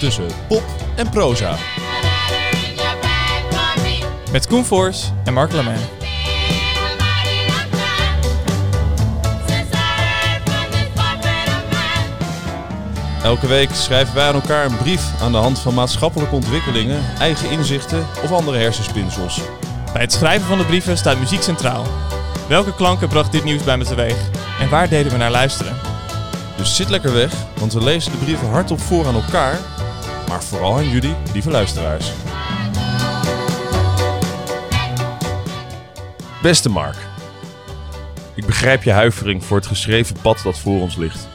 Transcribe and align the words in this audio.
tussen 0.00 0.26
pop 0.48 0.62
en 0.96 1.10
proza. 1.10 1.56
Met 4.32 4.46
Koen 4.46 4.64
Voors 4.64 5.10
en 5.24 5.34
Mark 5.34 5.52
Lamain. 5.52 5.80
Elke 13.22 13.46
week 13.46 13.70
schrijven 13.72 14.14
wij 14.14 14.28
aan 14.28 14.34
elkaar 14.34 14.64
een 14.64 14.76
brief 14.76 15.02
aan 15.22 15.32
de 15.32 15.38
hand 15.38 15.58
van 15.58 15.74
maatschappelijke 15.74 16.34
ontwikkelingen, 16.34 17.02
eigen 17.18 17.50
inzichten 17.50 18.06
of 18.22 18.32
andere 18.32 18.58
hersenspinsels. 18.58 19.40
Bij 19.92 20.02
het 20.02 20.12
schrijven 20.12 20.46
van 20.46 20.58
de 20.58 20.64
brieven 20.64 20.96
staat 20.96 21.18
muziek 21.18 21.42
centraal. 21.42 21.86
Welke 22.48 22.74
klanken 22.74 23.08
bracht 23.08 23.32
dit 23.32 23.44
nieuws 23.44 23.62
bij 23.62 23.76
me 23.76 23.84
teweeg? 23.84 24.16
En 24.60 24.68
waar 24.68 24.88
deden 24.88 25.12
we 25.12 25.18
naar 25.18 25.30
luisteren? 25.30 25.76
Dus 26.56 26.76
zit 26.76 26.88
lekker 26.88 27.12
weg, 27.12 27.32
want 27.58 27.72
we 27.72 27.82
lezen 27.82 28.12
de 28.12 28.18
brieven 28.18 28.48
hardop 28.48 28.80
voor 28.80 29.06
aan 29.06 29.14
elkaar, 29.14 29.58
maar 30.30 30.44
vooral 30.44 30.76
aan 30.76 30.88
jullie, 30.88 31.14
lieve 31.32 31.50
luisteraars. 31.50 32.12
Beste 36.42 36.68
Mark, 36.68 36.96
ik 38.34 38.46
begrijp 38.46 38.82
je 38.82 38.90
huivering 38.90 39.44
voor 39.44 39.56
het 39.56 39.66
geschreven 39.66 40.16
pad 40.22 40.40
dat 40.42 40.58
voor 40.58 40.80
ons 40.80 40.96
ligt. 40.96 41.28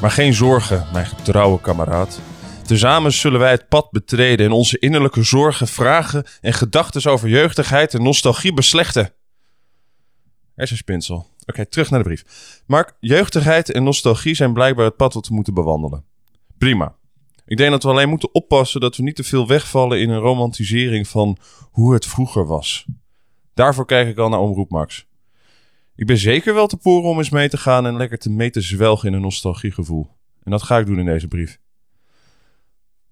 Maar 0.00 0.10
geen 0.10 0.34
zorgen, 0.34 0.86
mijn 0.92 1.06
getrouwe 1.06 1.60
kameraad. 1.60 2.20
Tezamen 2.62 3.12
zullen 3.12 3.40
wij 3.40 3.50
het 3.50 3.68
pad 3.68 3.90
betreden 3.90 4.46
en 4.46 4.52
onze 4.52 4.78
innerlijke 4.78 5.22
zorgen, 5.22 5.68
vragen 5.68 6.24
en 6.40 6.52
gedachten 6.52 7.10
over 7.10 7.28
jeugdigheid 7.28 7.94
en 7.94 8.02
nostalgie 8.02 8.52
beslechten. 8.52 9.12
Hersenspinsel. 10.54 11.26
Oké, 11.46 11.66
terug 11.66 11.90
naar 11.90 12.02
de 12.02 12.08
brief. 12.08 12.24
Mark, 12.66 12.96
jeugdigheid 13.00 13.70
en 13.70 13.82
nostalgie 13.82 14.34
zijn 14.34 14.52
blijkbaar 14.52 14.84
het 14.84 14.96
pad 14.96 15.12
dat 15.12 15.28
we 15.28 15.34
moeten 15.34 15.54
bewandelen. 15.54 16.04
Prima. 16.58 16.96
Ik 17.46 17.56
denk 17.56 17.70
dat 17.70 17.82
we 17.82 17.88
alleen 17.88 18.08
moeten 18.08 18.34
oppassen 18.34 18.80
dat 18.80 18.96
we 18.96 19.02
niet 19.02 19.16
te 19.16 19.24
veel 19.24 19.46
wegvallen 19.46 20.00
in 20.00 20.10
een 20.10 20.20
romantisering 20.20 21.08
van 21.08 21.36
hoe 21.70 21.94
het 21.94 22.06
vroeger 22.06 22.46
was. 22.46 22.86
Daarvoor 23.54 23.86
kijk 23.86 24.08
ik 24.08 24.18
al 24.18 24.28
naar 24.28 24.40
Omroep 24.40 24.70
Max. 24.70 25.06
Ik 25.96 26.06
ben 26.06 26.18
zeker 26.18 26.54
wel 26.54 26.66
te 26.66 26.76
poren 26.76 27.10
om 27.10 27.18
eens 27.18 27.30
mee 27.30 27.48
te 27.48 27.56
gaan 27.56 27.86
en 27.86 27.96
lekker 27.96 28.18
te 28.18 28.30
mee 28.30 28.50
te 28.50 28.60
zwelgen 28.60 29.08
in 29.08 29.14
een 29.14 29.20
nostalgiegevoel. 29.20 30.08
En 30.42 30.50
dat 30.50 30.62
ga 30.62 30.78
ik 30.78 30.86
doen 30.86 30.98
in 30.98 31.04
deze 31.04 31.28
brief. 31.28 31.58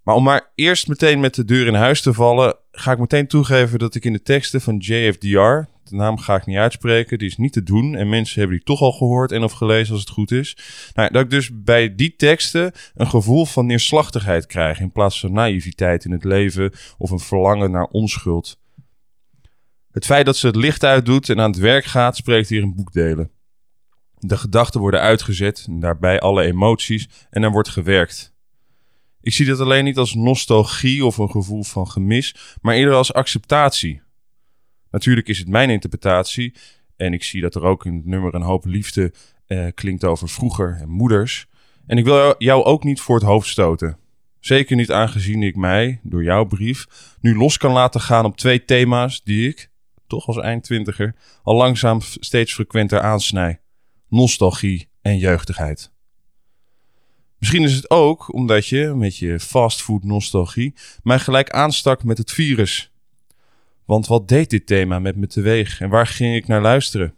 Maar 0.02 0.14
om 0.14 0.24
maar 0.24 0.52
eerst 0.54 0.88
meteen 0.88 1.20
met 1.20 1.34
de 1.34 1.44
deur 1.44 1.66
in 1.66 1.74
huis 1.74 2.02
te 2.02 2.12
vallen, 2.12 2.56
ga 2.72 2.92
ik 2.92 2.98
meteen 2.98 3.26
toegeven 3.26 3.78
dat 3.78 3.94
ik 3.94 4.04
in 4.04 4.12
de 4.12 4.22
teksten 4.22 4.60
van 4.60 4.76
JFDR, 4.76 5.68
de 5.84 5.96
naam 5.96 6.18
ga 6.18 6.36
ik 6.36 6.46
niet 6.46 6.56
uitspreken, 6.56 7.18
die 7.18 7.28
is 7.28 7.36
niet 7.36 7.52
te 7.52 7.62
doen 7.62 7.94
en 7.94 8.08
mensen 8.08 8.38
hebben 8.38 8.56
die 8.56 8.66
toch 8.66 8.80
al 8.80 8.92
gehoord 8.92 9.32
en 9.32 9.42
of 9.42 9.52
gelezen 9.52 9.92
als 9.92 10.00
het 10.00 10.10
goed 10.10 10.30
is. 10.30 10.56
Nou, 10.94 11.12
dat 11.12 11.22
ik 11.22 11.30
dus 11.30 11.50
bij 11.52 11.94
die 11.94 12.16
teksten 12.16 12.72
een 12.94 13.08
gevoel 13.08 13.44
van 13.44 13.66
neerslachtigheid 13.66 14.46
krijg 14.46 14.80
in 14.80 14.92
plaats 14.92 15.20
van 15.20 15.32
naïviteit 15.32 16.04
in 16.04 16.10
het 16.10 16.24
leven 16.24 16.72
of 16.98 17.10
een 17.10 17.20
verlangen 17.20 17.70
naar 17.70 17.86
onschuld. 17.86 18.58
Het 19.90 20.04
feit 20.04 20.26
dat 20.26 20.36
ze 20.36 20.46
het 20.46 20.56
licht 20.56 20.84
uitdoet 20.84 21.28
en 21.28 21.40
aan 21.40 21.50
het 21.50 21.60
werk 21.60 21.84
gaat, 21.84 22.16
spreekt 22.16 22.48
hier 22.48 22.62
een 22.62 22.74
boekdelen. 22.74 23.30
De 24.18 24.36
gedachten 24.36 24.80
worden 24.80 25.00
uitgezet, 25.00 25.66
daarbij 25.70 26.20
alle 26.20 26.42
emoties, 26.42 27.08
en 27.30 27.42
er 27.42 27.50
wordt 27.50 27.68
gewerkt. 27.68 28.34
Ik 29.20 29.32
zie 29.32 29.46
dat 29.46 29.60
alleen 29.60 29.84
niet 29.84 29.98
als 29.98 30.14
nostalgie 30.14 31.04
of 31.04 31.18
een 31.18 31.30
gevoel 31.30 31.62
van 31.62 31.90
gemis, 31.90 32.34
maar 32.60 32.74
eerder 32.74 32.94
als 32.94 33.12
acceptatie. 33.12 34.02
Natuurlijk 34.94 35.28
is 35.28 35.38
het 35.38 35.48
mijn 35.48 35.70
interpretatie, 35.70 36.54
en 36.96 37.12
ik 37.12 37.22
zie 37.22 37.40
dat 37.40 37.54
er 37.54 37.62
ook 37.62 37.84
in 37.84 37.94
het 37.94 38.06
nummer 38.06 38.34
een 38.34 38.42
hoop 38.42 38.64
liefde 38.64 39.12
eh, 39.46 39.66
klinkt 39.74 40.04
over 40.04 40.28
vroeger 40.28 40.76
en 40.80 40.88
moeders. 40.88 41.46
En 41.86 41.98
ik 41.98 42.04
wil 42.04 42.34
jou 42.38 42.64
ook 42.64 42.84
niet 42.84 43.00
voor 43.00 43.14
het 43.14 43.24
hoofd 43.24 43.48
stoten. 43.48 43.98
Zeker 44.40 44.76
niet 44.76 44.90
aangezien 44.90 45.42
ik 45.42 45.56
mij, 45.56 46.00
door 46.02 46.24
jouw 46.24 46.44
brief, 46.44 46.86
nu 47.20 47.36
los 47.36 47.56
kan 47.56 47.72
laten 47.72 48.00
gaan 48.00 48.24
op 48.24 48.36
twee 48.36 48.64
thema's 48.64 49.22
die 49.22 49.48
ik, 49.48 49.70
toch 50.06 50.26
als 50.26 50.38
eindtwintiger, 50.38 51.14
al 51.42 51.54
langzaam 51.54 52.00
steeds 52.00 52.54
frequenter 52.54 53.00
aansnij. 53.00 53.60
Nostalgie 54.08 54.88
en 55.02 55.18
jeugdigheid. 55.18 55.92
Misschien 57.38 57.62
is 57.62 57.74
het 57.74 57.90
ook 57.90 58.32
omdat 58.32 58.66
je, 58.66 58.92
met 58.96 59.16
je 59.16 59.40
fastfood 59.40 60.04
nostalgie, 60.04 60.74
mij 61.02 61.18
gelijk 61.18 61.50
aanstak 61.50 62.04
met 62.04 62.18
het 62.18 62.32
virus. 62.32 62.93
Want 63.84 64.06
wat 64.06 64.28
deed 64.28 64.50
dit 64.50 64.66
thema 64.66 64.98
met 64.98 65.16
me 65.16 65.26
teweeg 65.26 65.80
en 65.80 65.88
waar 65.88 66.06
ging 66.06 66.34
ik 66.34 66.46
naar 66.46 66.62
luisteren? 66.62 67.14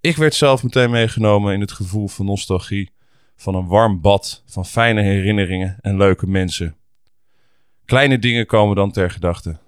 Ik 0.00 0.16
werd 0.16 0.34
zelf 0.34 0.62
meteen 0.62 0.90
meegenomen 0.90 1.54
in 1.54 1.60
het 1.60 1.72
gevoel 1.72 2.08
van 2.08 2.26
nostalgie, 2.26 2.90
van 3.36 3.54
een 3.54 3.66
warm 3.66 4.00
bad, 4.00 4.42
van 4.46 4.66
fijne 4.66 5.02
herinneringen 5.02 5.76
en 5.80 5.96
leuke 5.96 6.26
mensen. 6.26 6.76
Kleine 7.84 8.18
dingen 8.18 8.46
komen 8.46 8.76
dan 8.76 8.90
ter 8.90 9.10
gedachte. 9.10 9.58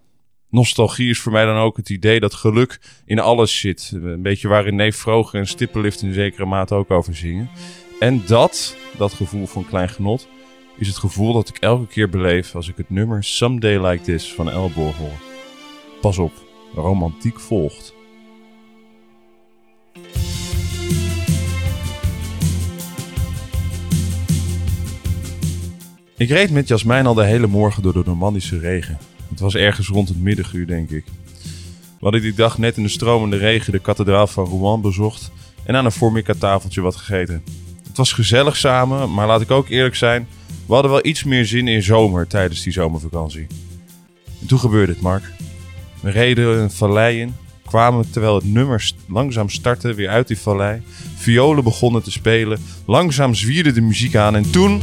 Nostalgie 0.50 1.10
is 1.10 1.18
voor 1.18 1.32
mij 1.32 1.44
dan 1.44 1.56
ook 1.56 1.76
het 1.76 1.90
idee 1.90 2.20
dat 2.20 2.34
geluk 2.34 2.80
in 3.04 3.18
alles 3.18 3.58
zit. 3.60 3.90
Een 3.94 4.22
beetje 4.22 4.48
waarin 4.48 4.76
Neef 4.76 4.96
Vroger 4.96 5.40
en 5.40 5.46
Stippenlift 5.46 6.02
in 6.02 6.12
zekere 6.12 6.46
mate 6.46 6.74
ook 6.74 6.90
over 6.90 7.16
zingen. 7.16 7.50
En 8.00 8.22
dat, 8.26 8.76
dat 8.98 9.12
gevoel 9.12 9.46
van 9.46 9.66
klein 9.66 9.88
genot, 9.88 10.28
is 10.78 10.86
het 10.86 10.96
gevoel 10.96 11.32
dat 11.32 11.48
ik 11.48 11.56
elke 11.56 11.86
keer 11.86 12.08
beleef 12.08 12.54
als 12.54 12.68
ik 12.68 12.76
het 12.76 12.90
nummer 12.90 13.24
Someday 13.24 13.86
Like 13.86 14.04
This 14.04 14.34
van 14.34 14.50
Elboor 14.50 14.94
hoor. 14.94 15.35
Pas 16.06 16.18
op, 16.18 16.32
romantiek 16.74 17.40
volgt. 17.40 17.94
Ik 26.16 26.28
reed 26.28 26.50
met 26.50 26.68
Jasmijn 26.68 27.06
al 27.06 27.14
de 27.14 27.24
hele 27.24 27.46
morgen 27.46 27.82
door 27.82 27.92
de 27.92 28.02
Normandische 28.04 28.58
regen. 28.58 28.98
Het 29.30 29.40
was 29.40 29.54
ergens 29.54 29.88
rond 29.88 30.08
het 30.08 30.20
middaguur, 30.20 30.66
denk 30.66 30.90
ik. 30.90 31.04
We 31.72 32.00
hadden 32.00 32.20
die 32.20 32.34
dag 32.34 32.58
net 32.58 32.76
in 32.76 32.82
de 32.82 32.88
stromende 32.88 33.36
regen 33.36 33.72
de 33.72 33.78
kathedraal 33.78 34.26
van 34.26 34.44
Rouen 34.44 34.80
bezocht 34.80 35.30
en 35.64 35.76
aan 35.76 35.84
een 35.84 35.92
Formica-tafeltje 35.92 36.80
wat 36.80 36.96
gegeten. 36.96 37.42
Het 37.86 37.96
was 37.96 38.12
gezellig 38.12 38.56
samen, 38.56 39.12
maar 39.12 39.26
laat 39.26 39.40
ik 39.40 39.50
ook 39.50 39.68
eerlijk 39.68 39.96
zijn, 39.96 40.28
we 40.66 40.72
hadden 40.72 40.90
wel 40.90 41.06
iets 41.06 41.24
meer 41.24 41.46
zin 41.46 41.68
in 41.68 41.82
zomer 41.82 42.26
tijdens 42.26 42.62
die 42.62 42.72
zomervakantie. 42.72 43.46
En 44.40 44.46
toen 44.46 44.58
gebeurde 44.58 44.92
het, 44.92 45.00
Mark. 45.02 45.35
We 46.00 46.10
reden 46.10 46.58
een 46.58 46.70
vallei 46.70 47.20
in, 47.20 47.34
kwamen 47.66 48.10
terwijl 48.10 48.34
het 48.34 48.52
nummer 48.52 48.90
langzaam 49.08 49.48
startte 49.48 49.94
weer 49.94 50.08
uit 50.08 50.28
die 50.28 50.38
vallei. 50.38 50.82
Violen 51.16 51.64
begonnen 51.64 52.02
te 52.02 52.10
spelen, 52.10 52.58
langzaam 52.86 53.34
zwierde 53.34 53.72
de 53.72 53.80
muziek 53.80 54.16
aan 54.16 54.36
en 54.36 54.50
toen... 54.50 54.80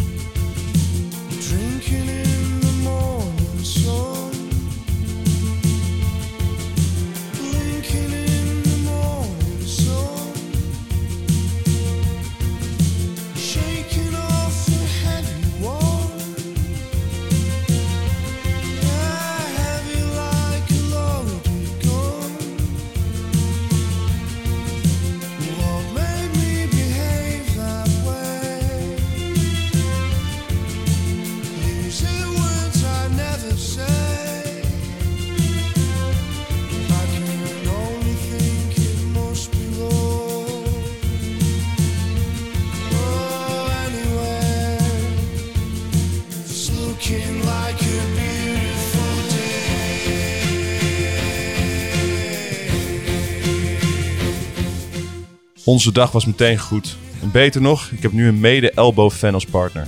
Onze 55.65 55.91
dag 55.91 56.11
was 56.11 56.25
meteen 56.25 56.57
goed. 56.57 56.97
En 57.21 57.31
beter 57.31 57.61
nog, 57.61 57.91
ik 57.91 58.01
heb 58.01 58.11
nu 58.11 58.27
een 58.27 58.39
mede-elbow-fan 58.39 59.33
als 59.33 59.45
partner. 59.45 59.87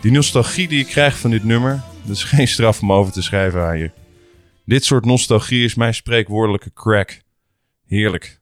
Die 0.00 0.12
nostalgie 0.12 0.68
die 0.68 0.80
ik 0.80 0.86
krijg 0.86 1.18
van 1.18 1.30
dit 1.30 1.44
nummer, 1.44 1.82
dat 2.02 2.16
is 2.16 2.22
geen 2.34 2.48
straf 2.48 2.82
om 2.82 2.92
over 2.92 3.12
te 3.12 3.22
schrijven 3.22 3.62
aan 3.62 3.78
je. 3.78 3.90
Dit 4.64 4.84
soort 4.84 5.04
nostalgie 5.04 5.64
is 5.64 5.74
mijn 5.74 5.94
spreekwoordelijke 5.94 6.72
crack. 6.72 7.22
Heerlijk. 7.86 8.40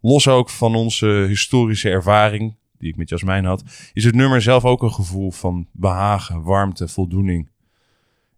Los 0.00 0.28
ook 0.28 0.50
van 0.50 0.74
onze 0.74 1.06
historische 1.06 1.90
ervaring, 1.90 2.56
die 2.78 2.88
ik 2.88 2.96
met 2.96 3.08
Jasmijn 3.08 3.44
had, 3.44 3.64
is 3.92 4.04
het 4.04 4.14
nummer 4.14 4.42
zelf 4.42 4.64
ook 4.64 4.82
een 4.82 4.92
gevoel 4.92 5.30
van 5.30 5.68
behagen, 5.72 6.42
warmte, 6.42 6.88
voldoening. 6.88 7.50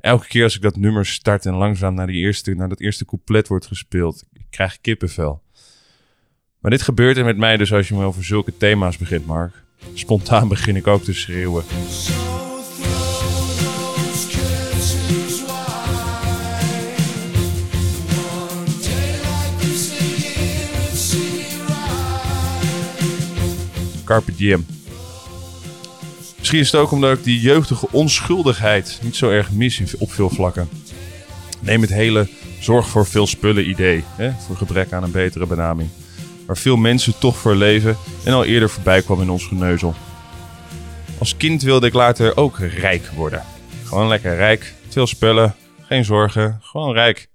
Elke 0.00 0.26
keer 0.26 0.42
als 0.42 0.56
ik 0.56 0.62
dat 0.62 0.76
nummer 0.76 1.06
start 1.06 1.46
en 1.46 1.54
langzaam 1.54 1.94
naar, 1.94 2.06
die 2.06 2.22
eerste, 2.22 2.54
naar 2.54 2.68
dat 2.68 2.80
eerste 2.80 3.04
couplet 3.04 3.48
wordt 3.48 3.66
gespeeld, 3.66 4.24
ik 4.32 4.46
krijg 4.50 4.80
kippenvel. 4.80 5.44
Maar 6.60 6.70
dit 6.70 6.82
gebeurt 6.82 7.16
er 7.16 7.24
met 7.24 7.36
mij 7.36 7.56
dus 7.56 7.72
als 7.72 7.88
je 7.88 7.94
me 7.94 8.04
over 8.04 8.24
zulke 8.24 8.56
thema's 8.56 8.96
begint, 8.96 9.26
Mark. 9.26 9.52
Spontaan 9.94 10.48
begin 10.48 10.76
ik 10.76 10.86
ook 10.86 11.02
te 11.02 11.12
schreeuwen. 11.12 11.64
Carpe 24.04 24.34
diem. 24.34 24.66
Misschien 26.38 26.60
is 26.60 26.72
het 26.72 26.80
ook 26.80 26.90
omdat 26.90 27.18
ik 27.18 27.24
die 27.24 27.40
jeugdige 27.40 27.88
onschuldigheid 27.90 28.98
niet 29.02 29.16
zo 29.16 29.30
erg 29.30 29.52
mis 29.52 29.96
op 29.96 30.12
veel 30.12 30.30
vlakken. 30.30 30.68
Neem 31.60 31.80
het 31.80 31.90
hele 31.90 32.28
zorg 32.60 32.88
voor 32.88 33.06
veel 33.06 33.26
spullen 33.26 33.68
idee, 33.68 34.04
hè, 34.16 34.32
voor 34.46 34.56
gebrek 34.56 34.92
aan 34.92 35.02
een 35.02 35.10
betere 35.10 35.46
benaming. 35.46 35.88
Waar 36.46 36.56
veel 36.56 36.76
mensen 36.76 37.18
toch 37.18 37.36
voor 37.36 37.54
leven 37.54 37.96
en 38.24 38.32
al 38.32 38.44
eerder 38.44 38.70
voorbij 38.70 39.02
kwam 39.02 39.20
in 39.20 39.30
ons 39.30 39.46
geneuzel. 39.46 39.94
Als 41.18 41.36
kind 41.36 41.62
wilde 41.62 41.86
ik 41.86 41.92
later 41.92 42.36
ook 42.36 42.58
rijk 42.58 43.06
worden. 43.06 43.42
Gewoon 43.84 44.08
lekker 44.08 44.34
rijk, 44.34 44.74
veel 44.88 45.06
spullen, 45.06 45.54
geen 45.80 46.04
zorgen, 46.04 46.58
gewoon 46.62 46.92
rijk. 46.92 47.28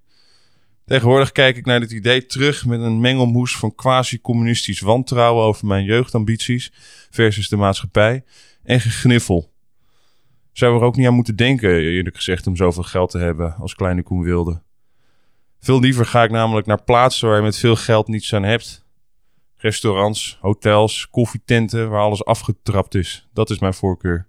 Tegenwoordig 0.85 1.31
kijk 1.31 1.57
ik 1.57 1.65
naar 1.65 1.79
dit 1.79 1.91
idee 1.91 2.25
terug 2.25 2.65
met 2.65 2.81
een 2.81 2.99
mengelmoes 2.99 3.57
van 3.57 3.75
quasi-communistisch 3.75 4.79
wantrouwen 4.79 5.43
over 5.43 5.67
mijn 5.67 5.83
jeugdambities 5.83 6.71
versus 7.09 7.49
de 7.49 7.55
maatschappij 7.55 8.23
en 8.63 8.79
gegniffel. 8.79 9.51
Zou 10.51 10.75
er 10.75 10.85
ook 10.85 10.95
niet 10.95 11.07
aan 11.07 11.13
moeten 11.13 11.35
denken, 11.35 11.69
eerlijk 11.69 12.15
gezegd, 12.15 12.47
om 12.47 12.55
zoveel 12.55 12.83
geld 12.83 13.11
te 13.11 13.17
hebben 13.17 13.55
als 13.55 13.75
kleine 13.75 14.03
Koen 14.03 14.23
wilde. 14.23 14.61
Veel 15.59 15.79
liever 15.79 16.05
ga 16.05 16.23
ik 16.23 16.31
namelijk 16.31 16.67
naar 16.67 16.83
plaatsen 16.83 17.27
waar 17.27 17.37
je 17.37 17.43
met 17.43 17.57
veel 17.57 17.75
geld 17.75 18.07
niets 18.07 18.33
aan 18.33 18.43
hebt. 18.43 18.85
Restaurants, 19.61 20.37
hotels, 20.39 21.07
koffietenten 21.09 21.89
waar 21.89 22.01
alles 22.01 22.25
afgetrapt 22.25 22.95
is. 22.95 23.27
Dat 23.33 23.49
is 23.49 23.59
mijn 23.59 23.73
voorkeur. 23.73 24.27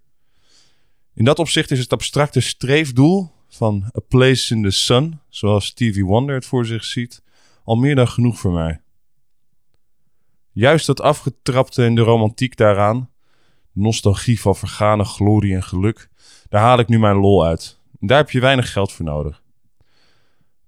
In 1.15 1.25
dat 1.25 1.39
opzicht 1.39 1.71
is 1.71 1.79
het 1.79 1.93
abstracte 1.93 2.41
streefdoel 2.41 3.31
van 3.49 3.91
A 3.97 4.01
Place 4.09 4.55
in 4.55 4.63
the 4.63 4.71
Sun, 4.71 5.21
zoals 5.29 5.67
Stevie 5.67 6.05
Wonder 6.05 6.35
het 6.35 6.47
voor 6.47 6.67
zich 6.67 6.85
ziet, 6.85 7.23
al 7.65 7.77
meer 7.77 7.95
dan 7.95 8.09
genoeg 8.09 8.39
voor 8.39 8.53
mij. 8.53 8.81
Juist 10.51 10.87
dat 10.87 11.01
afgetrapte 11.01 11.85
en 11.85 11.95
de 11.95 12.03
romantiek 12.03 12.57
daaraan, 12.57 13.11
de 13.73 13.81
nostalgie 13.81 14.41
van 14.41 14.57
vergane 14.57 15.05
glorie 15.05 15.55
en 15.55 15.63
geluk, 15.63 16.09
daar 16.49 16.63
haal 16.63 16.79
ik 16.79 16.89
nu 16.89 16.99
mijn 16.99 17.17
lol 17.17 17.45
uit. 17.45 17.81
Daar 18.01 18.19
heb 18.19 18.31
je 18.31 18.41
weinig 18.41 18.73
geld 18.73 18.93
voor 18.93 19.05
nodig. 19.05 19.42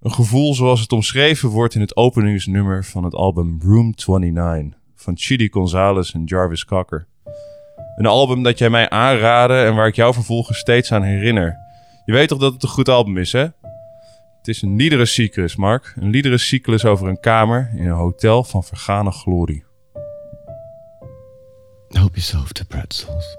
Een 0.05 0.13
gevoel 0.13 0.55
zoals 0.55 0.81
het 0.81 0.93
omschreven 0.93 1.49
wordt 1.49 1.75
in 1.75 1.81
het 1.81 1.97
openingsnummer 1.97 2.85
van 2.85 3.05
het 3.05 3.15
album 3.15 3.61
Room 3.63 3.95
29 4.07 4.79
van 4.95 5.17
Chidi 5.17 5.49
Gonzalez 5.49 6.15
en 6.15 6.25
Jarvis 6.25 6.65
Cocker. 6.65 7.07
Een 7.97 8.07
album 8.07 8.43
dat 8.43 8.59
jij 8.59 8.71
mij 8.71 8.89
aanraadde 8.89 9.55
en 9.55 9.75
waar 9.75 9.87
ik 9.87 9.95
jou 9.95 10.15
vervolgens 10.15 10.59
steeds 10.59 10.93
aan 10.93 11.03
herinner. 11.03 11.57
Je 12.05 12.13
weet 12.13 12.29
toch 12.29 12.39
dat 12.39 12.53
het 12.53 12.63
een 12.63 12.69
goed 12.69 12.89
album 12.89 13.19
is, 13.19 13.33
hè? 13.33 13.41
Het 14.39 14.49
is 14.49 14.63
een 14.63 14.77
liederencyclus, 14.77 15.57
Mark. 15.57 15.95
Een 15.97 16.11
liederencyclus 16.11 16.85
over 16.85 17.09
een 17.09 17.21
kamer 17.21 17.71
in 17.75 17.87
een 17.87 17.97
hotel 17.97 18.45
van 18.45 18.65
vergane 18.65 19.11
glorie. 19.11 19.65
Help 21.89 22.15
yourself 22.15 22.53
to 22.53 22.65
pretzels. 22.69 23.37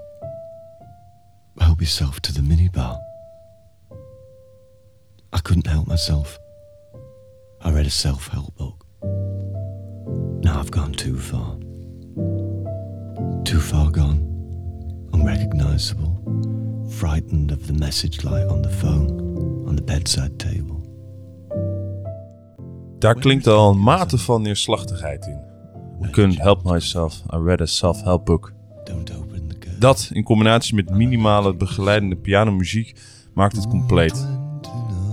Help 1.56 1.78
yourself 1.78 2.18
to 2.18 2.32
the 2.32 2.42
minibar. 2.42 2.98
I 5.36 5.42
couldn't 5.42 5.66
help 5.66 5.86
myself. 5.86 6.44
I 7.64 7.70
read 7.70 7.86
a 7.86 7.90
self 7.90 8.28
help 8.28 8.54
book. 8.56 8.86
Now 10.42 10.60
I've 10.60 10.70
gone 10.70 10.92
too 10.92 11.16
far. 11.16 11.56
Too 13.44 13.60
far 13.60 13.90
gone. 13.90 14.20
Unrecognizable. 15.12 16.14
Frightened 16.90 17.50
of 17.50 17.66
the 17.66 17.72
message 17.72 18.24
light 18.24 18.46
on 18.48 18.62
the 18.62 18.70
phone, 18.70 19.64
on 19.68 19.76
the 19.76 19.82
bedside 19.82 20.38
table. 20.38 20.74
Daar 22.98 23.14
klinkt 23.14 23.46
al 23.46 23.70
een 23.70 23.82
mate 23.82 24.18
van 24.18 24.42
neerslachtigheid 24.42 25.26
in. 25.26 25.44
I 26.02 26.10
couldn't 26.10 26.38
help 26.38 26.64
myself. 26.64 27.22
I 27.34 27.36
read 27.36 27.60
a 27.60 27.66
self-help 27.66 28.24
book. 28.24 28.52
Don't 28.84 29.16
open 29.16 29.48
the 29.48 29.58
curtain. 29.58 29.80
Dat 29.80 30.10
in 30.12 30.22
combinatie 30.22 30.74
met 30.74 30.90
minimale 30.90 31.54
begeleidende 31.54 32.16
pianomuziek 32.16 33.00
maakt 33.34 33.56
het 33.56 33.68
compleet. 33.68 34.35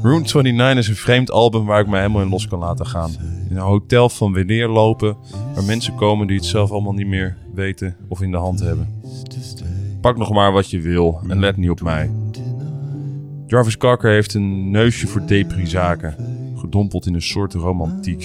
Room 0.04 0.22
29 0.22 0.78
is 0.78 0.88
een 0.88 0.96
vreemd 0.96 1.32
album 1.32 1.66
waar 1.66 1.80
ik 1.80 1.88
me 1.88 1.98
helemaal 1.98 2.22
in 2.22 2.30
los 2.30 2.48
kan 2.48 2.60
laten 2.60 2.86
gaan. 2.86 3.12
In 3.50 3.56
een 3.56 3.62
hotel 3.62 4.10
van 4.10 4.34
weleer 4.34 4.68
lopen, 4.68 5.18
waar 5.54 5.64
mensen 5.64 5.96
komen 5.96 6.28
die 6.28 6.36
het 6.36 6.46
zelf 6.46 6.72
allemaal 6.72 6.94
niet 6.94 7.08
meer 7.08 7.38
weten 7.54 7.96
of 8.08 8.22
in 8.22 8.32
de 8.32 8.38
hand 8.38 8.60
hebben. 8.60 9.02
Pak 10.02 10.18
nog 10.18 10.32
maar 10.32 10.52
wat 10.52 10.70
je 10.70 10.80
wil 10.80 11.20
en 11.28 11.40
let 11.40 11.58
niet 11.58 11.70
op 11.70 11.82
mij. 11.82 12.12
Jarvis 13.48 13.78
Cocker 13.78 14.12
heeft 14.12 14.34
een 14.34 14.72
neusje 14.72 15.08
voor 15.08 15.26
depri-zaken, 15.26 16.16
gedompeld 16.58 17.06
in 17.06 17.14
een 17.14 17.22
soort 17.22 17.54
romantiek. 17.54 18.22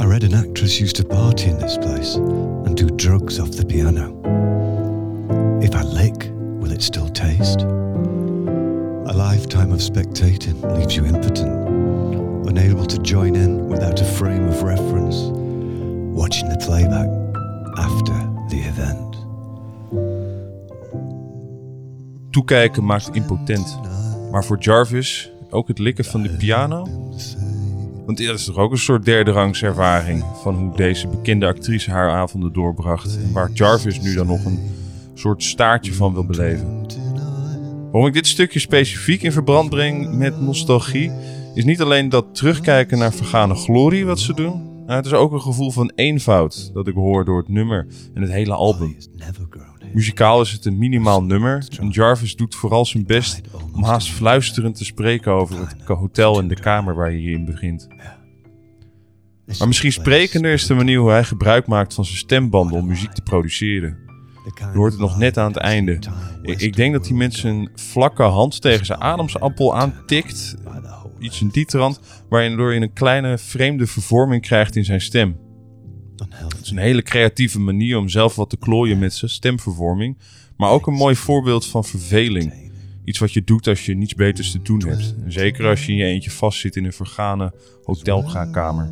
I 0.00 0.06
read 0.06 0.32
an 0.32 0.34
actress 0.34 0.80
used 0.80 0.94
to 0.94 1.04
party 1.04 1.48
in 1.48 1.58
this 1.58 1.78
place 1.78 2.18
and 2.64 2.76
do 2.76 2.94
drugs 2.94 3.40
off 3.40 3.50
the 3.50 3.64
piano. 3.64 4.17
It 6.78 6.84
still 6.84 7.08
taste? 7.10 7.62
A 9.06 9.12
lifetime 9.12 9.72
of 9.72 9.80
spectating 9.80 10.60
leaves 10.76 10.94
you 10.94 11.04
impotent, 11.06 11.68
unable 12.46 12.86
to 12.86 12.98
join 13.02 13.34
in 13.34 13.68
without 13.68 14.00
a 14.00 14.04
frame 14.04 14.48
of 14.48 14.62
reference, 14.62 15.16
watching 16.14 16.48
the 16.48 16.56
playback 16.66 17.08
after 17.76 18.14
the 18.48 18.60
event. 18.68 19.16
Toekijken 22.30 22.84
maakt 22.84 23.10
impotent. 23.12 23.78
Maar 24.30 24.44
voor 24.44 24.58
Jarvis 24.58 25.30
ook 25.50 25.68
het 25.68 25.78
likken 25.78 26.04
van 26.04 26.22
de 26.22 26.30
piano? 26.30 26.86
Want 28.06 28.18
dat 28.18 28.34
is 28.34 28.44
toch 28.44 28.56
ook 28.56 28.72
een 28.72 28.78
soort 28.78 29.04
derde 29.04 29.30
rangs 29.30 29.62
ervaring 29.62 30.24
van 30.42 30.54
hoe 30.54 30.76
deze 30.76 31.08
bekende 31.08 31.46
actrice 31.46 31.90
haar 31.90 32.10
avonden 32.10 32.52
doorbracht. 32.52 33.18
En 33.22 33.32
waar 33.32 33.50
Jarvis 33.52 34.00
nu 34.00 34.14
dan 34.14 34.26
nog 34.26 34.44
een 34.44 34.58
soort 35.18 35.42
staartje 35.42 35.94
van 35.94 36.12
wil 36.12 36.26
beleven. 36.26 36.86
Waarom 37.90 38.06
ik 38.06 38.12
dit 38.12 38.26
stukje 38.26 38.58
specifiek 38.58 39.22
in 39.22 39.32
verband 39.32 39.70
breng 39.70 40.12
met 40.14 40.40
nostalgie, 40.40 41.12
is 41.54 41.64
niet 41.64 41.80
alleen 41.80 42.08
dat 42.08 42.34
terugkijken 42.34 42.98
naar 42.98 43.12
vergane 43.12 43.54
glorie 43.54 44.06
wat 44.06 44.20
ze 44.20 44.34
doen. 44.34 44.66
Maar 44.86 44.96
het 44.96 45.06
is 45.06 45.12
ook 45.12 45.32
een 45.32 45.40
gevoel 45.40 45.70
van 45.70 45.92
eenvoud 45.94 46.70
dat 46.74 46.86
ik 46.86 46.94
hoor 46.94 47.24
door 47.24 47.38
het 47.38 47.48
nummer 47.48 47.86
en 48.14 48.22
het 48.22 48.30
hele 48.30 48.54
album. 48.54 48.96
Muzikaal 49.92 50.40
is 50.40 50.52
het 50.52 50.64
een 50.64 50.78
minimaal 50.78 51.22
nummer 51.22 51.66
en 51.80 51.88
Jarvis 51.88 52.36
doet 52.36 52.54
vooral 52.54 52.86
zijn 52.86 53.06
best 53.06 53.40
om 53.74 53.84
haast 53.84 54.10
fluisterend 54.10 54.76
te 54.76 54.84
spreken 54.84 55.32
over 55.32 55.58
het 55.58 55.84
hotel 55.86 56.38
en 56.38 56.48
de 56.48 56.60
kamer 56.60 56.94
waar 56.94 57.12
je 57.12 57.30
in 57.30 57.44
begint. 57.44 57.88
Maar 59.58 59.66
misschien 59.66 59.92
sprekender 59.92 60.52
is 60.52 60.66
de 60.66 60.74
manier 60.74 60.98
hoe 60.98 61.10
hij 61.10 61.24
gebruik 61.24 61.66
maakt 61.66 61.94
van 61.94 62.04
zijn 62.04 62.18
stembanden 62.18 62.78
om 62.78 62.86
muziek 62.86 63.12
te 63.12 63.22
produceren. 63.22 64.07
Je 64.54 64.78
hoort 64.78 64.92
het 64.92 65.00
nog 65.00 65.18
net 65.18 65.38
aan 65.38 65.46
het 65.46 65.56
einde. 65.56 65.98
Ik, 66.42 66.60
ik 66.60 66.76
denk 66.76 66.92
dat 66.92 67.04
die 67.04 67.14
mensen 67.14 67.50
een 67.50 67.70
vlakke 67.74 68.22
hand 68.22 68.60
tegen 68.60 68.86
zijn 68.86 69.00
ademsappel 69.00 69.76
aantikt. 69.76 70.56
Iets 71.18 71.40
in 71.40 71.48
die 71.48 71.64
trant, 71.64 72.00
waardoor 72.28 72.72
je 72.72 72.80
een 72.80 72.92
kleine 72.92 73.38
vreemde 73.38 73.86
vervorming 73.86 74.42
krijgt 74.42 74.76
in 74.76 74.84
zijn 74.84 75.00
stem. 75.00 75.36
Het 76.28 76.60
is 76.62 76.70
een 76.70 76.78
hele 76.78 77.02
creatieve 77.02 77.60
manier 77.60 77.98
om 77.98 78.08
zelf 78.08 78.36
wat 78.36 78.50
te 78.50 78.56
klooien 78.56 78.98
met 78.98 79.14
zijn 79.14 79.30
stemvervorming. 79.30 80.18
Maar 80.56 80.70
ook 80.70 80.86
een 80.86 80.94
mooi 80.94 81.14
voorbeeld 81.14 81.66
van 81.66 81.84
verveling. 81.84 82.72
Iets 83.04 83.18
wat 83.18 83.32
je 83.32 83.44
doet 83.44 83.66
als 83.66 83.86
je 83.86 83.94
niets 83.94 84.14
beters 84.14 84.50
te 84.50 84.62
doen 84.62 84.86
hebt. 84.86 85.14
Zeker 85.26 85.66
als 85.66 85.86
je 85.86 85.92
in 85.92 85.98
je 85.98 86.04
eentje 86.04 86.30
vastzit 86.30 86.76
in 86.76 86.84
een 86.84 86.92
vergane 86.92 87.52
hotelkamer. 87.82 88.90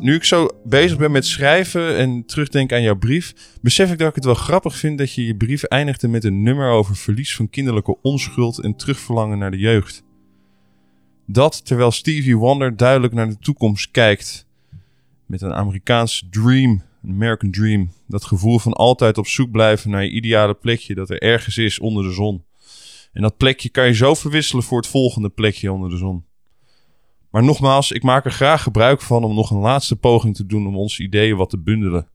Nu 0.00 0.14
ik 0.14 0.24
zo 0.24 0.48
bezig 0.64 0.98
ben 0.98 1.10
met 1.10 1.26
schrijven 1.26 1.96
en 1.96 2.24
terugdenk 2.26 2.72
aan 2.72 2.82
jouw 2.82 2.96
brief, 2.96 3.34
besef 3.60 3.92
ik 3.92 3.98
dat 3.98 4.08
ik 4.08 4.14
het 4.14 4.24
wel 4.24 4.34
grappig 4.34 4.76
vind 4.76 4.98
dat 4.98 5.12
je 5.12 5.26
je 5.26 5.36
brief 5.36 5.62
eindigde 5.62 6.08
met 6.08 6.24
een 6.24 6.42
nummer 6.42 6.70
over 6.70 6.96
verlies 6.96 7.36
van 7.36 7.50
kinderlijke 7.50 7.96
onschuld 8.02 8.58
en 8.58 8.76
terugverlangen 8.76 9.38
naar 9.38 9.50
de 9.50 9.58
jeugd. 9.58 10.02
Dat 11.26 11.64
terwijl 11.64 11.90
Stevie 11.90 12.36
Wonder 12.36 12.76
duidelijk 12.76 13.12
naar 13.12 13.28
de 13.28 13.38
toekomst 13.38 13.90
kijkt. 13.90 14.46
Met 15.26 15.42
een 15.42 15.54
Amerikaans 15.54 16.26
dream, 16.30 16.82
een 17.02 17.10
American 17.10 17.50
dream. 17.50 17.92
Dat 18.06 18.24
gevoel 18.24 18.58
van 18.58 18.72
altijd 18.72 19.18
op 19.18 19.26
zoek 19.26 19.50
blijven 19.50 19.90
naar 19.90 20.04
je 20.04 20.10
ideale 20.10 20.54
plekje 20.54 20.94
dat 20.94 21.10
er 21.10 21.22
ergens 21.22 21.56
is 21.56 21.78
onder 21.78 22.02
de 22.02 22.12
zon. 22.12 22.44
En 23.12 23.22
dat 23.22 23.36
plekje 23.36 23.68
kan 23.68 23.86
je 23.86 23.94
zo 23.94 24.14
verwisselen 24.14 24.64
voor 24.64 24.78
het 24.78 24.86
volgende 24.86 25.28
plekje 25.28 25.72
onder 25.72 25.90
de 25.90 25.96
zon. 25.96 26.24
Maar 27.30 27.42
nogmaals, 27.42 27.90
ik 27.90 28.02
maak 28.02 28.24
er 28.24 28.32
graag 28.32 28.62
gebruik 28.62 29.00
van 29.00 29.24
om 29.24 29.34
nog 29.34 29.50
een 29.50 29.58
laatste 29.58 29.96
poging 29.96 30.36
te 30.36 30.46
doen 30.46 30.66
om 30.66 30.76
onze 30.76 31.02
ideeën 31.02 31.36
wat 31.36 31.50
te 31.50 31.58
bundelen. 31.58 32.08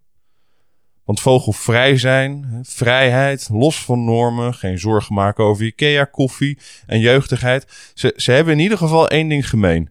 Want 1.03 1.19
vogelvrij 1.19 1.98
zijn, 1.98 2.60
vrijheid, 2.63 3.50
los 3.51 3.84
van 3.84 4.03
normen, 4.03 4.53
geen 4.53 4.79
zorgen 4.79 5.13
maken 5.13 5.43
over 5.43 5.65
Ikea, 5.65 6.05
koffie 6.05 6.57
en 6.86 7.00
jeugdigheid. 7.00 7.91
Ze, 7.93 8.13
ze 8.15 8.31
hebben 8.31 8.53
in 8.53 8.60
ieder 8.60 8.77
geval 8.77 9.10
één 9.10 9.27
ding 9.27 9.50
gemeen. 9.50 9.89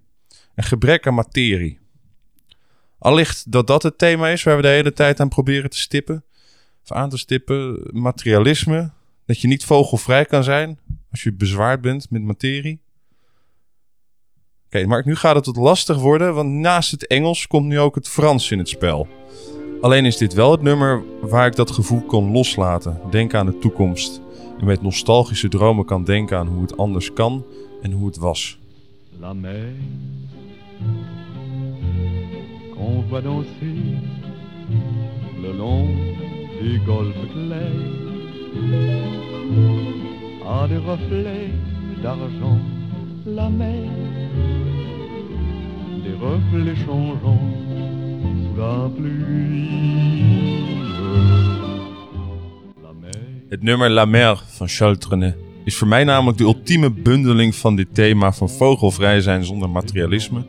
Een 0.54 0.64
gebrek 0.64 1.06
aan 1.06 1.14
materie. 1.14 1.78
Allicht 2.98 3.52
dat 3.52 3.66
dat 3.66 3.82
het 3.82 3.98
thema 3.98 4.28
is 4.28 4.42
waar 4.42 4.56
we 4.56 4.62
de 4.62 4.68
hele 4.68 4.92
tijd 4.92 5.20
aan 5.20 5.28
proberen 5.28 5.70
te 5.70 5.78
stippen. 5.78 6.24
Of 6.82 6.92
aan 6.92 7.08
te 7.08 7.18
stippen. 7.18 7.88
Materialisme. 7.92 8.90
Dat 9.26 9.40
je 9.40 9.48
niet 9.48 9.64
vogelvrij 9.64 10.24
kan 10.24 10.44
zijn 10.44 10.78
als 11.10 11.22
je 11.22 11.32
bezwaard 11.32 11.80
bent 11.80 12.10
met 12.10 12.22
materie. 12.22 12.83
Oké, 14.74 14.86
Mark, 14.86 15.04
nu 15.04 15.16
gaat 15.16 15.34
het 15.34 15.46
wat 15.46 15.56
lastig 15.56 15.98
worden, 15.98 16.34
want 16.34 16.50
naast 16.50 16.90
het 16.90 17.06
Engels 17.06 17.46
komt 17.46 17.66
nu 17.66 17.78
ook 17.78 17.94
het 17.94 18.08
Frans 18.08 18.50
in 18.50 18.58
het 18.58 18.68
spel. 18.68 19.08
Alleen 19.80 20.04
is 20.04 20.16
dit 20.16 20.34
wel 20.34 20.50
het 20.50 20.62
nummer 20.62 21.02
waar 21.20 21.46
ik 21.46 21.56
dat 21.56 21.70
gevoel 21.70 22.02
kon 22.02 22.32
loslaten. 22.32 23.00
Denk 23.10 23.34
aan 23.34 23.46
de 23.46 23.58
toekomst. 23.58 24.20
En 24.58 24.66
met 24.66 24.82
nostalgische 24.82 25.48
dromen 25.48 25.84
kan 25.84 26.04
denken 26.04 26.38
aan 26.38 26.46
hoe 26.46 26.62
het 26.62 26.76
anders 26.76 27.12
kan 27.12 27.44
en 27.82 27.92
hoe 27.92 28.06
het 28.06 28.16
was. 28.16 28.58
La 29.20 29.32
mer 29.32 29.72
qu'on 32.74 33.04
voit 33.08 33.24
danser 33.24 34.00
le 35.42 35.54
long 35.56 35.88
des 36.60 36.80
golfes 36.86 37.30
clairs 37.32 38.04
a 40.46 40.66
des 40.66 40.80
reflets 40.84 41.52
d'argent. 42.02 42.60
La 43.26 43.48
mer, 43.48 44.03
des 46.04 46.16
reflets 46.20 46.78
changeants 46.84 47.18
sous 48.42 48.56
la 48.56 48.88
pluie. 48.96 49.94
Het 53.48 53.62
nummer 53.62 53.90
La 53.90 54.04
Mer 54.04 54.42
van 54.46 54.68
Charles 54.68 54.98
is 55.64 55.76
voor 55.76 55.88
mij 55.88 56.04
namelijk 56.04 56.38
de 56.38 56.44
ultieme 56.44 56.90
bundeling 56.90 57.54
van 57.54 57.76
dit 57.76 57.86
thema 57.92 58.32
van 58.32 58.50
vogelvrij 58.50 59.20
zijn 59.20 59.44
zonder 59.44 59.70
materialisme, 59.70 60.46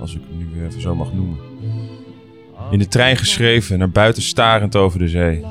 als 0.00 0.14
ik 0.14 0.20
het 0.28 0.38
nu 0.38 0.64
even 0.66 0.80
zo 0.80 0.94
mag 0.94 1.12
noemen. 1.12 1.38
In 2.70 2.78
de 2.78 2.88
trein 2.88 3.16
geschreven 3.16 3.72
en 3.72 3.78
naar 3.78 3.90
buiten 3.90 4.22
starend 4.22 4.76
over 4.76 4.98
de 4.98 5.08
zee. 5.08 5.44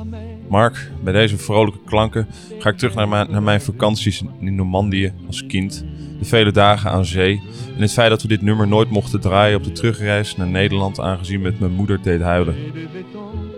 Mark, 0.48 0.90
bij 1.02 1.12
deze 1.12 1.38
vrolijke 1.38 1.80
klanken 1.84 2.26
ga 2.58 2.70
ik 2.70 2.76
terug 2.76 2.94
naar 2.94 3.08
mijn, 3.08 3.30
naar 3.30 3.42
mijn 3.42 3.60
vakanties 3.60 4.22
in 4.40 4.54
Normandië 4.54 5.12
als 5.26 5.46
kind. 5.46 5.84
De 6.18 6.24
vele 6.24 6.50
dagen 6.50 6.90
aan 6.90 7.04
zee. 7.04 7.42
En 7.76 7.82
het 7.82 7.92
feit 7.92 8.10
dat 8.10 8.22
we 8.22 8.28
dit 8.28 8.42
nummer 8.42 8.68
nooit 8.68 8.90
mochten 8.90 9.20
draaien 9.20 9.56
op 9.56 9.64
de 9.64 9.72
terugreis 9.72 10.36
naar 10.36 10.46
Nederland, 10.46 11.00
aangezien 11.00 11.40
met 11.40 11.60
mijn 11.60 11.72
moeder 11.72 12.02
deed 12.02 12.20
huilen. 12.20 12.56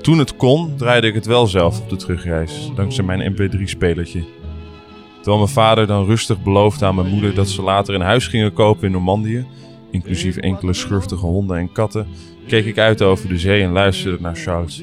Toen 0.02 0.19
het 0.19 0.37
kon, 0.37 0.76
draaide 0.76 1.07
ik 1.07 1.14
het 1.14 1.26
wel 1.26 1.47
zelf 1.47 1.81
op 1.81 1.88
de 1.88 1.97
terugreis, 1.97 2.71
dankzij 2.75 3.05
mijn 3.05 3.33
MP3-spelertje. 3.35 4.25
Terwijl 5.14 5.38
mijn 5.38 5.49
vader 5.49 5.87
dan 5.87 6.05
rustig 6.05 6.43
beloofde 6.43 6.87
aan 6.87 6.95
mijn 6.95 7.09
moeder 7.09 7.35
dat 7.35 7.49
ze 7.49 7.62
later 7.62 7.95
een 7.95 8.00
huis 8.00 8.26
gingen 8.26 8.52
kopen 8.52 8.87
in 8.87 8.93
Normandië, 8.93 9.47
inclusief 9.90 10.37
enkele 10.37 10.73
schurftige 10.73 11.26
honden 11.26 11.57
en 11.57 11.73
katten, 11.73 12.07
keek 12.47 12.64
ik 12.64 12.79
uit 12.79 13.02
over 13.02 13.29
de 13.29 13.38
zee 13.38 13.62
en 13.62 13.73
luisterde 13.73 14.21
naar 14.21 14.37
Charles. 14.37 14.83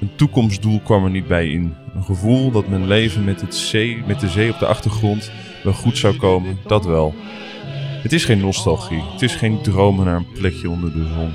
Een 0.00 0.10
toekomstdoel 0.16 0.80
kwam 0.80 1.04
er 1.04 1.10
niet 1.10 1.28
bij 1.28 1.48
in. 1.48 1.74
Een 1.94 2.04
gevoel 2.04 2.50
dat 2.50 2.68
mijn 2.68 2.86
leven 2.86 3.24
met, 3.24 3.40
het 3.40 3.54
zee, 3.54 4.02
met 4.06 4.20
de 4.20 4.28
zee 4.28 4.52
op 4.52 4.58
de 4.58 4.66
achtergrond 4.66 5.30
wel 5.62 5.72
goed 5.72 5.98
zou 5.98 6.16
komen, 6.16 6.58
dat 6.66 6.84
wel. 6.84 7.14
Het 8.02 8.12
is 8.12 8.24
geen 8.24 8.40
nostalgie, 8.40 9.02
het 9.12 9.22
is 9.22 9.34
geen 9.34 9.62
dromen 9.62 10.04
naar 10.04 10.16
een 10.16 10.32
plekje 10.32 10.70
onder 10.70 10.92
de 10.92 11.06
zon. 11.14 11.32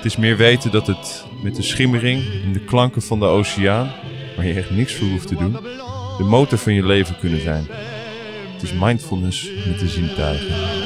Het 0.00 0.04
is 0.04 0.16
meer 0.16 0.36
weten 0.36 0.70
dat 0.70 0.86
het 0.86 1.24
met 1.42 1.56
de 1.56 1.62
schimmering 1.62 2.22
en 2.44 2.52
de 2.52 2.64
klanken 2.64 3.02
van 3.02 3.18
de 3.18 3.26
oceaan, 3.26 3.90
waar 4.36 4.46
je 4.46 4.54
echt 4.54 4.70
niks 4.70 4.94
voor 4.94 5.08
hoeft 5.08 5.28
te 5.28 5.36
doen, 5.36 5.52
de 6.18 6.24
motor 6.24 6.58
van 6.58 6.74
je 6.74 6.86
leven 6.86 7.18
kunnen 7.18 7.40
zijn. 7.40 7.66
Het 8.52 8.62
is 8.62 8.72
mindfulness 8.72 9.50
met 9.66 9.78
de 9.78 9.88
zintuigen. 9.88 10.79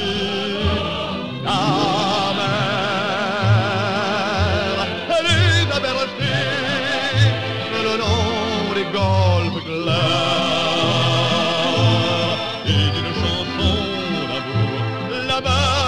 Là-bas 15.35 15.85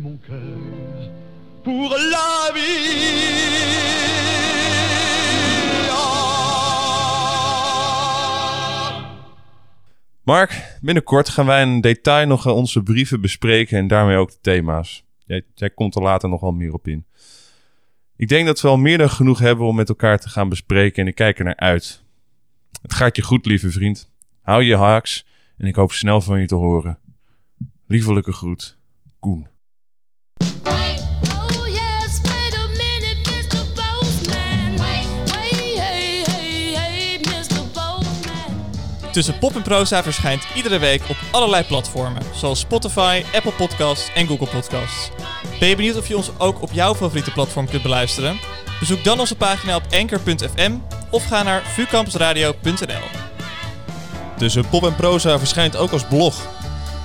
mon 0.00 0.18
cœur 0.26 1.10
pour 1.62 1.90
la 1.90 2.50
vie. 2.54 3.34
Mark, 10.24 10.78
binnenkort 10.80 11.28
gaan 11.28 11.46
wij 11.46 11.62
in 11.62 11.80
detail 11.80 12.26
nog 12.26 12.46
onze 12.46 12.82
brieven 12.82 13.20
bespreken 13.20 13.78
en 13.78 13.86
daarmee 13.86 14.16
ook 14.16 14.30
de 14.30 14.38
thema's. 14.40 15.04
Jij, 15.26 15.42
jij 15.54 15.70
komt 15.70 15.94
er 15.94 16.02
later 16.02 16.28
nog 16.28 16.40
wel 16.40 16.52
meer 16.52 16.72
op 16.72 16.88
in. 16.88 17.06
Ik 18.16 18.28
denk 18.28 18.46
dat 18.46 18.60
we 18.60 18.68
al 18.68 18.76
meer 18.76 18.98
dan 18.98 19.10
genoeg 19.10 19.38
hebben 19.38 19.66
om 19.66 19.76
met 19.76 19.88
elkaar 19.88 20.18
te 20.18 20.28
gaan 20.28 20.48
bespreken 20.48 21.02
en 21.02 21.08
ik 21.08 21.14
kijk 21.14 21.38
er 21.38 21.44
naar 21.44 21.56
uit. 21.56 22.02
Het 22.82 22.92
gaat 22.92 23.16
je 23.16 23.22
goed, 23.22 23.46
lieve 23.46 23.70
vriend. 23.70 24.13
Hou 24.44 24.62
je 24.62 24.76
haaks 24.76 25.26
en 25.56 25.66
ik 25.66 25.74
hoop 25.74 25.92
snel 25.92 26.20
van 26.20 26.40
je 26.40 26.46
te 26.46 26.54
horen. 26.54 26.98
Liefelijke 27.86 28.32
groet, 28.32 28.76
Koen. 29.18 29.46
Oh. 30.64 30.74
Tussen 39.14 39.38
Pop 39.38 39.54
en 39.54 39.62
Proza 39.62 40.02
verschijnt 40.02 40.46
iedere 40.54 40.78
week 40.78 41.02
op 41.08 41.16
allerlei 41.30 41.64
platformen, 41.64 42.22
zoals 42.32 42.60
Spotify, 42.60 43.22
Apple 43.34 43.52
Podcasts 43.52 44.12
en 44.14 44.26
Google 44.26 44.48
Podcasts. 44.48 45.10
Ben 45.60 45.68
je 45.68 45.76
benieuwd 45.76 45.96
of 45.96 46.08
je 46.08 46.16
ons 46.16 46.38
ook 46.38 46.62
op 46.62 46.72
jouw 46.72 46.94
favoriete 46.94 47.32
platform 47.32 47.66
kunt 47.68 47.82
beluisteren? 47.82 48.38
Bezoek 48.78 49.04
dan 49.04 49.20
onze 49.20 49.36
pagina 49.36 49.76
op 49.76 49.84
anchor.fm 49.90 50.72
of 51.10 51.26
ga 51.26 51.42
naar 51.42 51.62
vucampusradio.nl. 51.62 53.23
Tussen 54.36 54.68
Pop 54.68 54.84
en 54.84 54.94
Proza 54.94 55.38
verschijnt 55.38 55.76
ook 55.76 55.90
als 55.90 56.04
blog. 56.04 56.34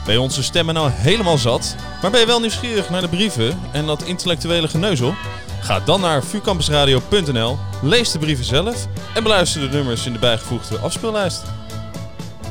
Je 0.07 0.21
onze 0.21 0.43
stemmen 0.43 0.73
nou 0.73 0.89
helemaal 0.91 1.37
zat, 1.37 1.75
maar 2.01 2.11
ben 2.11 2.19
je 2.19 2.25
wel 2.25 2.39
nieuwsgierig 2.39 2.89
naar 2.89 3.01
de 3.01 3.07
brieven 3.07 3.59
en 3.71 3.85
dat 3.85 4.03
intellectuele 4.03 4.67
geneuzel? 4.67 5.13
Ga 5.61 5.79
dan 5.79 6.01
naar 6.01 6.23
vucampusradio.nl, 6.23 7.57
lees 7.81 8.11
de 8.11 8.19
brieven 8.19 8.45
zelf 8.45 8.87
en 9.13 9.23
beluister 9.23 9.61
de 9.61 9.77
nummers 9.77 10.05
in 10.05 10.13
de 10.13 10.19
bijgevoegde 10.19 10.77
afspeellijst. 10.77 11.43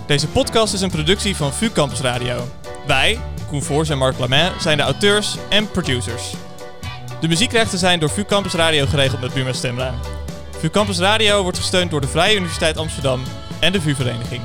Deze 0.07 0.27
podcast 0.27 0.75
is 0.75 0.81
een 0.81 0.91
productie 0.91 1.37
van 1.37 1.53
VU 1.53 1.71
Campus 1.71 2.01
Radio. 2.01 2.49
Wij, 2.87 3.21
Koen 3.49 3.63
Voors 3.63 3.89
en 3.89 3.99
Marc 3.99 4.19
Lamin, 4.19 4.51
zijn 4.61 4.77
de 4.77 4.83
auteurs 4.83 5.37
en 5.49 5.71
producers. 5.71 6.33
De 7.21 7.29
muziekrechten 7.29 7.79
zijn 7.79 8.01
door 8.01 8.11
VU 8.11 8.25
Campus 8.25 8.53
Radio 8.53 8.87
geregeld 8.87 9.21
met 9.21 9.35
Buma 9.35 9.53
Stemruim. 9.53 9.95
VU 10.59 10.69
Campus 10.71 10.99
Radio 10.99 11.43
wordt 11.43 11.59
gesteund 11.59 11.91
door 11.91 12.01
de 12.01 12.09
Vrije 12.09 12.37
Universiteit 12.37 12.77
Amsterdam 12.77 13.23
en 13.61 13.73
de 13.73 13.81
VU-vereniging. 13.81 14.43